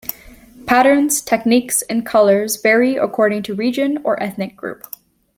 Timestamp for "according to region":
2.95-3.99